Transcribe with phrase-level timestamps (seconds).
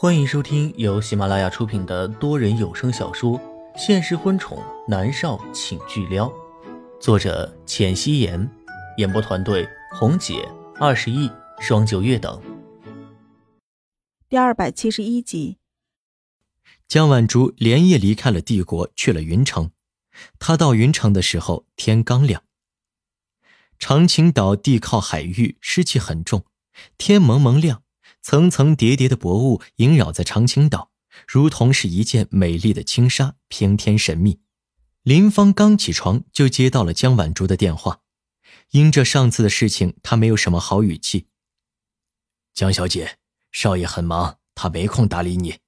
[0.00, 3.36] 欢迎收听由喜马拉雅出品的多人有声小说
[3.76, 6.28] 《现实婚宠男少请巨撩》，
[7.00, 8.48] 作者：浅汐颜，
[8.98, 10.48] 演播团队：红姐、
[10.78, 12.40] 二十亿、双九月等。
[14.28, 15.58] 第二百七十一集，
[16.86, 19.72] 江晚竹连夜离开了帝国，去了云城。
[20.38, 22.44] 他到云城的时候，天刚亮。
[23.80, 26.44] 长青岛地靠海域，湿气很重，
[26.96, 27.82] 天蒙蒙亮。
[28.22, 30.90] 层层叠叠的薄雾萦绕在长青岛，
[31.26, 34.40] 如同是一件美丽的轻纱，平添神秘。
[35.02, 38.00] 林芳刚起床就接到了江晚竹的电话，
[38.72, 41.28] 因着上次的事情，他没有什么好语气。
[42.52, 43.18] 江小姐，
[43.50, 45.60] 少爷很忙，他没空搭理你。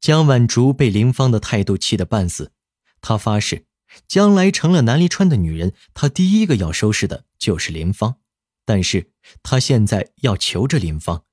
[0.00, 2.52] 江晚竹被林芳的态度气得半死，
[3.00, 3.64] 他发誓，
[4.06, 8.16] 将来成了南离川的女人，他第一个要收拾的就是林芳。
[8.64, 9.12] 但是
[9.42, 11.24] 他现在要求着林芳。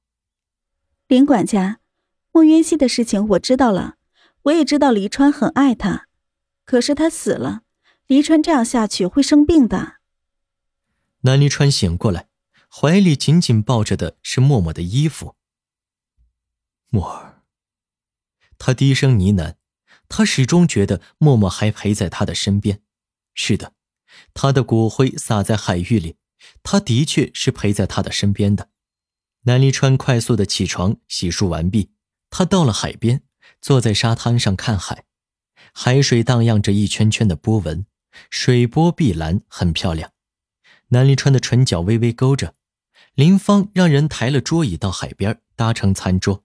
[1.08, 1.82] 林管家，
[2.32, 3.98] 穆云熙的事情我知道了，
[4.46, 6.08] 我也知道黎川很爱他，
[6.66, 7.62] 可是他死了，
[8.08, 9.98] 黎川这样下去会生病的。
[11.22, 12.28] 南黎川醒过来，
[12.68, 15.36] 怀里紧紧抱着的是默默的衣服。
[16.90, 17.44] 默儿，
[18.58, 19.56] 他低声呢喃，
[20.10, 22.82] 他始终觉得默默还陪在他的身边。
[23.36, 23.74] 是的，
[24.34, 26.18] 他的骨灰撒在海域里，
[26.64, 28.72] 他的确是陪在他的身边的。
[29.48, 31.92] 南离川快速的起床，洗漱完毕，
[32.32, 33.22] 他到了海边，
[33.62, 35.06] 坐在沙滩上看海，
[35.72, 37.86] 海水荡漾着一圈圈的波纹，
[38.32, 40.12] 水波碧蓝，很漂亮。
[40.88, 42.56] 南离川的唇角微微勾着。
[43.14, 46.44] 林芳让人抬了桌椅到海边，搭成餐桌。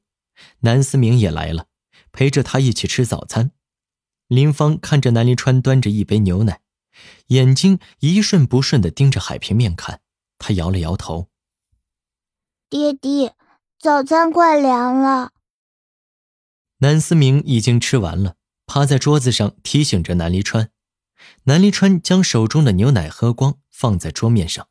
[0.61, 1.69] 南思明也来了，
[2.13, 3.53] 陪着他一起吃早餐。
[4.29, 6.61] 林芳看着南离川端着一杯牛奶，
[7.29, 10.03] 眼睛一瞬不瞬地盯着海平面看，
[10.39, 11.31] 他摇了摇头。
[12.71, 13.35] 爹爹，
[13.81, 15.33] 早餐快凉了。
[16.79, 20.71] 南思明已经吃完了，趴在桌子上提醒着南离川。
[21.45, 24.69] 南离川将手中的牛奶喝光，放在桌面上。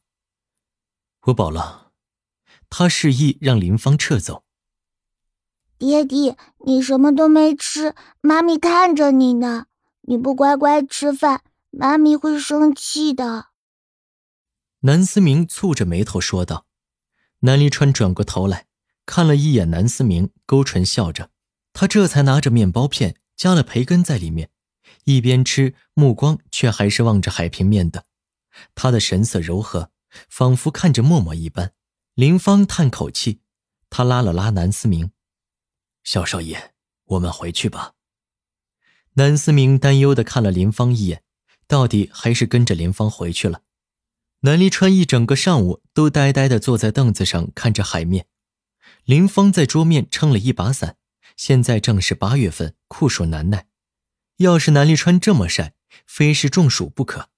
[1.24, 1.92] 我饱了，
[2.70, 4.46] 他示意让林芳撤走。
[5.78, 9.66] 爹爹，你什么都没吃，妈咪看着你呢，
[10.04, 13.48] 你不乖乖吃饭，妈咪会生气的。
[14.80, 16.66] 南思明蹙着眉头说道。
[17.42, 18.66] 南离川转过头来
[19.06, 21.32] 看了一眼南思明，勾唇笑着。
[21.74, 24.50] 他这才拿着面包片，加了培根在里面，
[25.06, 28.06] 一边吃，目光却还是望着海平面的。
[28.76, 29.92] 他的神色柔和，
[30.30, 31.74] 仿佛看着默默一般。
[32.16, 33.40] 林芳叹口气，
[33.90, 35.12] 他拉了拉南思明
[36.04, 36.74] ：“小少爷，
[37.06, 37.94] 我们回去吧。”
[39.14, 41.24] 南思明担忧的看了林芳一眼，
[41.68, 43.62] 到底还是跟着林芳回去了。
[44.42, 48.28] 南离川一整个上午都呆呆地坐在凳子上看着海面，
[49.04, 50.96] 林峰在桌面撑了一把伞。
[51.36, 53.68] 现在正是八月份，酷暑难耐，
[54.38, 55.74] 要是南离川这么晒，
[56.06, 57.30] 非是中暑不可。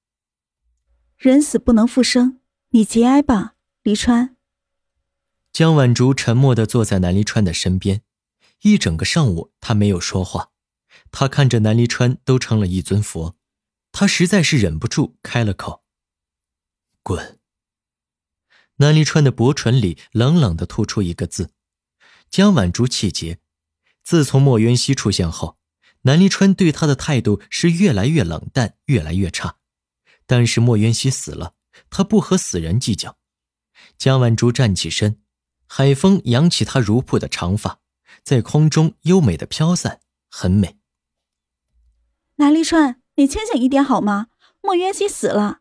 [1.18, 2.40] 人死不能复生，
[2.70, 4.36] 你节哀吧，离川。
[5.52, 8.02] 江晚竹沉默地坐在南离川的身边，
[8.62, 10.50] 一整个上午他没有说话，
[11.12, 13.36] 他看着南离川都成了一尊佛，
[13.92, 15.81] 他实在是忍不住开了口。
[17.04, 17.40] 滚！
[18.78, 21.52] 南离川的薄唇里冷冷的吐出一个字。
[22.30, 23.40] 江晚竹气结。
[24.04, 25.60] 自从莫渊熙出现后，
[26.02, 29.58] 南离川对他的态度是越来越冷淡，越来越差。
[30.26, 31.54] 但是莫渊熙死了，
[31.90, 33.18] 他不和死人计较。
[33.98, 35.22] 江晚竹站起身，
[35.68, 37.80] 海风扬起她如瀑的长发，
[38.24, 40.80] 在空中优美的飘散，很美。
[42.38, 44.28] 南离川，你清醒一点好吗？
[44.62, 45.61] 莫渊熙死了。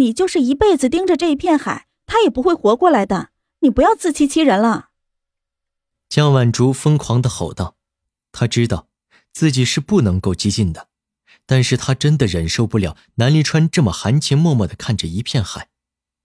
[0.00, 3.30] 你就是一辈子盯着这一片海，他也不会活过来的。
[3.60, 4.88] 你不要自欺欺人了。”
[6.08, 7.76] 江晚竹疯狂的吼道。
[8.32, 8.88] 他知道
[9.32, 10.88] 自己是不能够激进的，
[11.46, 15.68] 但是他真的忍受不了南离川这么含情脉脉的看着一片海。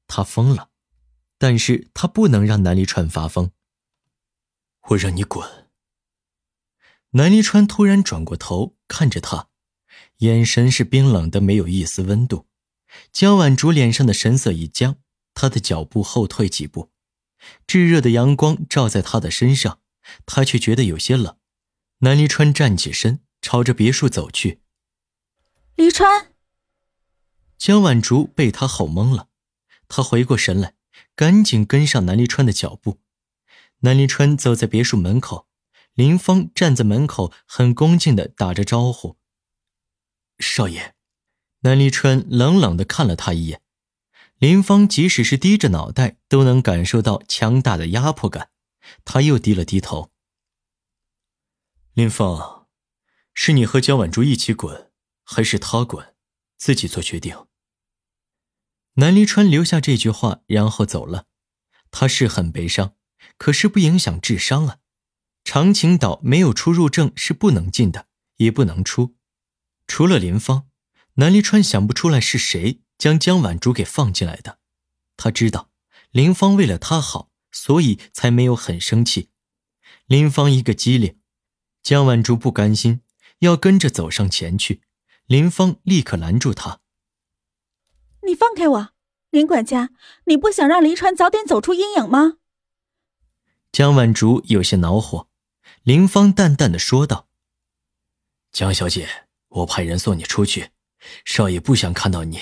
[0.07, 0.69] 他疯了，
[1.39, 3.51] 但是他不能让南离川发疯。
[4.89, 5.67] 我让你滚！
[7.11, 9.47] 南离川突然转过头看着他，
[10.17, 12.45] 眼神是冰冷的，没有一丝温度。
[13.11, 14.97] 江晚竹脸上的神色一僵，
[15.33, 16.91] 她的脚步后退几步，
[17.67, 19.79] 炙热的阳光照在她的身上，
[20.25, 21.37] 她却觉得有些冷。
[21.99, 24.61] 南离川站起身，朝着别墅走去。
[25.75, 26.33] 离川，
[27.57, 29.29] 江晚竹被他吼懵了，
[29.87, 30.75] 他回过神来，
[31.15, 33.01] 赶紧跟上南离川的脚步。
[33.79, 35.47] 南离川走在别墅门口，
[35.93, 39.17] 林芳站在门口，很恭敬的打着招呼
[40.39, 40.94] ：“少爷。”
[41.65, 43.59] 南离川冷冷的看了他一眼，
[44.37, 48.51] 林芳即使是低着脑袋，都能感受到强大的压迫感。
[49.03, 50.11] 他又低了低头。
[51.95, 52.67] 林芳，
[53.33, 54.91] 是你和江晚竹一起滚，
[55.23, 56.13] 还是他滚？
[56.55, 57.47] 自己做决定。
[58.97, 61.25] 南离川留下这句话，然后走了。
[61.89, 62.93] 他是很悲伤，
[63.39, 64.77] 可是不影响智商啊。
[65.43, 69.15] 长青岛没有出入证是不能进的，也不能出。
[69.87, 70.69] 除了林芳，
[71.15, 74.59] 南离川想不出来是谁将江晚竹给放进来的。
[75.17, 75.69] 他知道
[76.11, 79.29] 林芳为了他好，所以才没有很生气。
[80.07, 81.19] 林芳一个机灵。
[81.81, 83.01] 江晚竹不甘心，
[83.39, 84.81] 要跟着走上前去。
[85.25, 86.81] 林芳立刻拦住他
[88.27, 88.89] ：“你放开我，
[89.29, 89.91] 林管家！
[90.25, 92.37] 你不想让黎川早点走出阴影吗？”
[93.71, 95.29] 江晚竹有些恼火。
[95.83, 97.27] 林芳淡淡的说道
[98.51, 100.71] ：“江小姐，我派人送你出去。
[101.23, 102.39] 少爷不想看到你，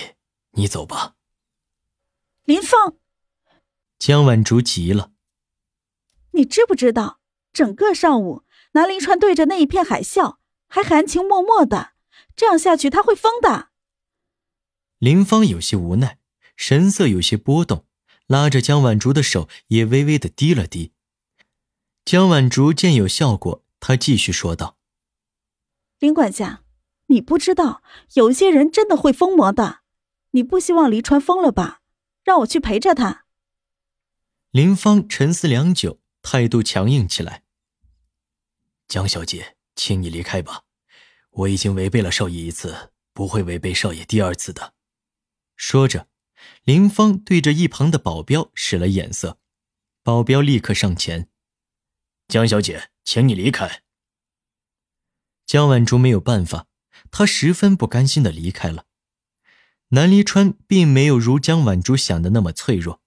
[0.52, 1.14] 你走吧。”
[2.44, 2.96] 林芳，
[3.98, 5.12] 江晚竹急了
[6.32, 7.20] ：“你知不知道，
[7.52, 8.44] 整个上午？”
[8.74, 11.92] 南临川对着那一片海啸，还含情脉脉的，
[12.34, 13.68] 这样下去他会疯的。
[14.98, 16.18] 林芳有些无奈，
[16.56, 17.86] 神色有些波动，
[18.26, 20.92] 拉着江晚竹的手也微微的低了低。
[22.04, 24.76] 江晚竹见有效果，她继续说道
[26.00, 26.63] ：“林管家，
[27.06, 27.82] 你不知道，
[28.14, 29.80] 有些人真的会疯魔的。
[30.30, 31.80] 你不希望黎川疯了吧？
[32.24, 33.26] 让我去陪着他。”
[34.50, 37.42] 林芳沉思良久，态度强硬起来。
[38.88, 40.62] 江小姐，请你离开吧，
[41.30, 44.74] 我已经违背了少爷一次，不会违背少爷第二次的。
[45.56, 46.08] 说着，
[46.64, 49.38] 林芳对着一旁的保镖使了眼色，
[50.02, 51.28] 保镖立刻上前
[52.28, 53.82] ：“江小姐，请你离开。”
[55.46, 56.66] 江晚竹没有办法，
[57.10, 58.86] 他十分不甘心的离开了。
[59.88, 63.00] 南离川并没有如江晚竹想的那么脆弱，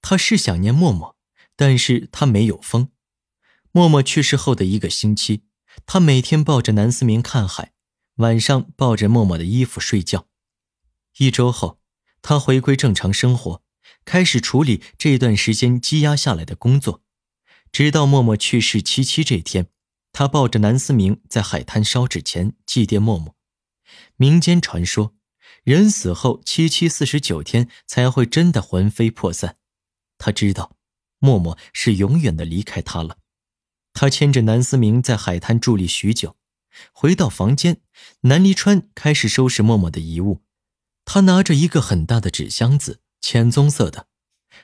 [0.00, 1.16] 他是想念默默，
[1.56, 2.90] 但是他没有疯。
[3.72, 5.42] 默默去世后的一个星期，
[5.84, 7.72] 他每天抱着南思明看海，
[8.16, 10.26] 晚上抱着默默的衣服睡觉。
[11.18, 11.80] 一周后，
[12.22, 13.62] 他回归正常生活，
[14.04, 17.02] 开始处理这段时间积压下来的工作。
[17.70, 19.66] 直到默默去世七七这天，
[20.12, 23.36] 他抱着南思明在海滩烧纸钱祭奠默默。
[24.16, 25.14] 民间传说，
[25.64, 29.56] 人死后七七四十九天才会真的魂飞魄散。
[30.18, 30.76] 他知道，
[31.18, 33.18] 默默是永远的离开他了。
[33.92, 36.36] 他牵着南思明在海滩伫立许久，
[36.92, 37.80] 回到房间，
[38.22, 40.42] 南离川开始收拾默默的遗物。
[41.04, 44.08] 他拿着一个很大的纸箱子，浅棕色的。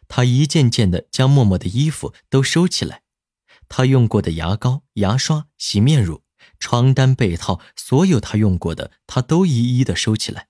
[0.08, 3.02] 他一件件的将默默的衣服都收起来，
[3.69, 6.22] 他用过的牙膏、牙刷、洗面乳、
[6.58, 10.49] 床单、被套，所有他用过的，他都一一的收起来。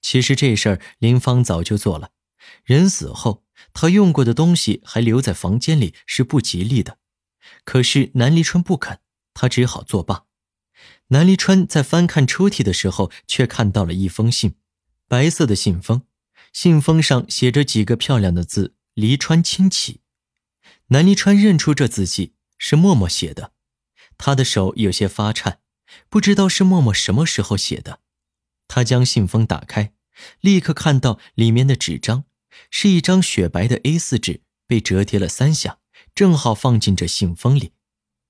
[0.00, 2.10] 其实这事儿林芳早就做了。
[2.64, 6.98] 人死后，他用过的东西还留在房间里是不吉利的。
[7.64, 8.98] 可是南离川不肯，
[9.32, 10.24] 他只好作罢。
[11.08, 14.56] 南离川在翻看抽屉的时候，却看到了一封信，
[15.06, 16.02] 白色的信封，
[16.52, 20.00] 信封上写着几个漂亮的字：“离川亲启。”
[20.92, 23.52] 南离川认出这字迹是默默写的，
[24.18, 25.60] 他的手有些发颤，
[26.10, 28.00] 不知道是默默什么时候写的。
[28.68, 29.94] 他将信封打开，
[30.40, 32.24] 立刻看到里面的纸张
[32.70, 35.78] 是一张雪白的 A4 纸，被折叠了三下。
[36.14, 37.72] 正好放进这信封里，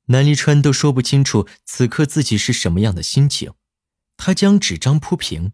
[0.06, 3.54] 南离川都说不清楚此刻自己是什么样的心情。
[4.16, 5.52] 他将纸张铺平，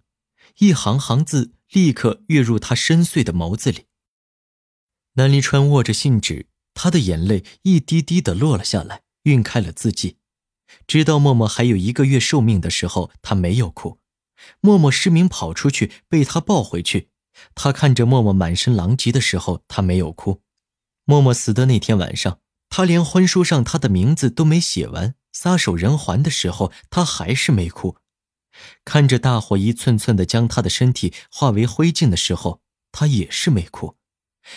[0.58, 3.86] 一行行字立刻跃入他深邃的眸子里。
[5.14, 6.46] 南离川握着信纸，
[6.80, 10.18] 他的眼泪一滴滴的落了下来，晕开了字迹。
[10.86, 13.98] 直到默默还有一个月寿命的时候，他没有哭。
[14.60, 17.08] 默默失明跑出去，被他抱回去。
[17.56, 20.42] 他看着默默满身狼藉的时候，他没有哭。
[21.04, 22.38] 默默死的那天晚上，
[22.70, 27.96] 他连婚书上他的名字都没写完，撒手人寰的时候，他还是没哭。
[28.84, 32.60] 看着大火一寸寸的将他的身体化为灰烬的时候，
[32.92, 33.96] 他也是没哭。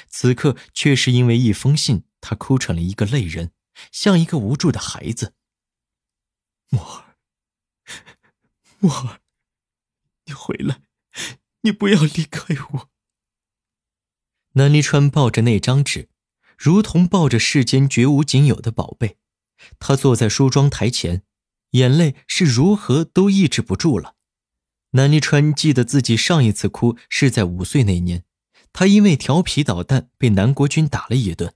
[0.07, 3.51] 此刻却是因为一封信，他哭成了一个泪人，
[3.91, 5.33] 像一个无助的孩子。
[6.69, 7.17] 默儿，
[8.79, 9.19] 默儿，
[10.25, 10.81] 你回来，
[11.61, 12.89] 你不要离开我。
[14.53, 16.09] 南离川抱着那张纸。
[16.63, 19.17] 如同抱着世间绝无仅有的宝贝，
[19.79, 21.23] 他坐在梳妆台前，
[21.71, 24.15] 眼泪是如何都抑制不住了。
[24.91, 28.25] 南离川记得自己上一次哭是在五岁那年，
[28.71, 31.55] 他因为调皮捣蛋被南国军打了一顿。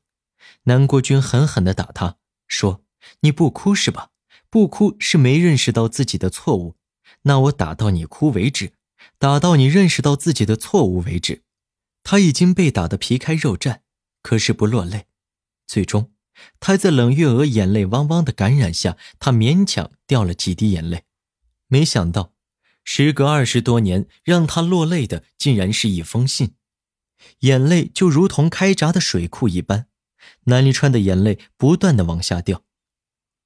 [0.66, 2.18] 南国军狠狠地打他，
[2.48, 2.84] 说
[3.22, 4.10] ：“你不哭是吧？
[4.50, 6.76] 不哭是没认识到自己的错误。
[7.24, 8.74] 那我打到你哭为止，
[9.18, 11.44] 打到你认识到自己的错误为止。”
[12.04, 13.80] 他已经被打得皮开肉绽。
[14.22, 15.06] 可是不落泪，
[15.68, 16.12] 最终
[16.60, 21.04] 他在冷月娥眼泪汪汪的感染下，他勉强掉了几滴眼泪。
[21.68, 22.34] 没想到，
[22.84, 26.56] 时隔二十多年，让他落泪的竟然是一封信。
[27.42, 29.88] 眼泪就如同开闸的水库一般，
[30.46, 32.64] 南离川的眼泪不断的往下掉。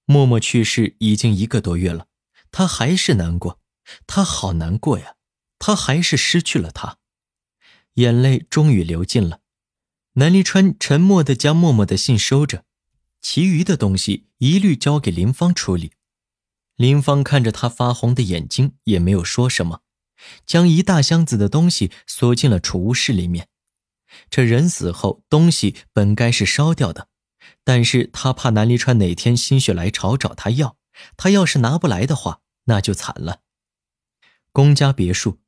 [0.06, 2.08] 默默去世已经一个多月了，
[2.52, 3.60] 他还是难过，
[4.08, 5.16] 他好难过呀，
[5.60, 6.98] 他还是失去了他。
[7.96, 9.42] 眼泪终于流尽了，
[10.14, 12.66] 南离川沉默的将默默的信收着，
[13.22, 15.92] 其余的东西一律交给林芳处理。
[16.76, 19.82] 林芳看着他发红的眼睛，也没有说什么，
[20.46, 23.50] 将一大箱子的东西锁进了储物室里面。
[24.30, 27.08] 这人死后，东西本该是烧掉的，
[27.64, 30.78] 但是他怕南离川哪天心血来潮找他要，
[31.18, 33.42] 他要是拿不来的话，那就惨了。
[34.52, 35.40] 龚家别墅。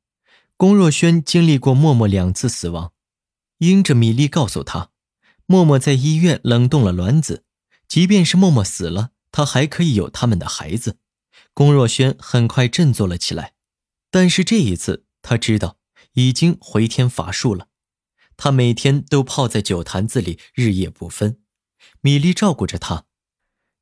[0.56, 2.92] 龚若轩经历过默默两次死亡，
[3.58, 4.90] 因着米粒告诉他，
[5.46, 7.44] 默默在医院冷冻了卵子，
[7.88, 10.98] 即便是默默死了，他还可以有他们的孩子。
[11.52, 13.54] 龚若轩很快振作了起来，
[14.12, 15.78] 但是这一次他知道
[16.12, 17.66] 已经回天乏术了。
[18.44, 21.38] 他每天都泡在酒坛子里，日夜不分。
[22.00, 23.04] 米粒照顾着他，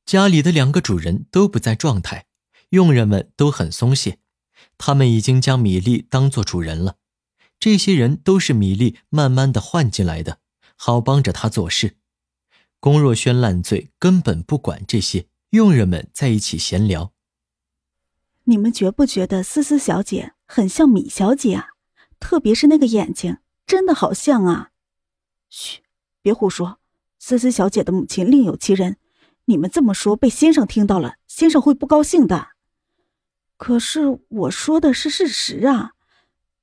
[0.04, 2.26] 家里的两个主人都不在状态，
[2.68, 4.18] 佣人们都很松懈。
[4.76, 6.96] 他们已经将米粒当做主人了，
[7.58, 10.40] 这些人都是米粒慢慢的换进来的，
[10.76, 11.96] 好帮着他做事。
[12.80, 15.28] 龚若轩烂醉，根本不管这些。
[15.52, 17.14] 佣人们在一起闲聊。
[18.44, 21.68] 你们觉不觉得思思小姐很像米小姐啊？
[22.20, 23.38] 特别是那个眼睛，
[23.70, 24.70] 真的好像啊！
[25.48, 25.82] 嘘，
[26.22, 26.80] 别胡说。
[27.20, 28.96] 思思小姐的母亲另有其人，
[29.44, 32.48] 你们这么说被先生听到了，先生会不高兴的。
[33.56, 35.92] 可是我说的是事实啊，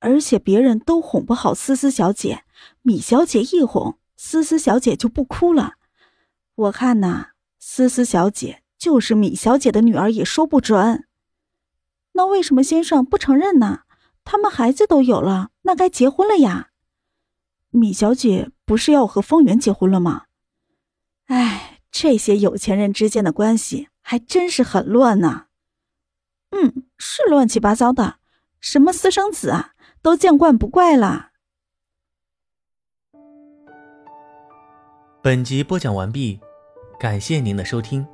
[0.00, 2.44] 而且别人都哄不好思思小姐，
[2.82, 5.76] 米小姐一哄，思思小姐就不哭了。
[6.56, 11.06] 我看呐，思思小姐就是米小姐的女儿也说不准。
[12.12, 13.84] 那为什么先生不承认呢？
[14.24, 16.68] 他们孩子都有了，那该结婚了呀。
[17.70, 20.24] 米小姐不是要和方圆结婚了吗？
[21.26, 25.46] 哎，这些有钱人之间的关系还真是很乱呢。
[26.50, 26.84] 嗯。
[27.00, 28.16] 是乱七八糟的，
[28.58, 29.70] 什么私生子啊，
[30.02, 31.30] 都见惯不怪了。
[35.22, 36.40] 本集播讲完毕，
[36.98, 38.04] 感谢您的收听。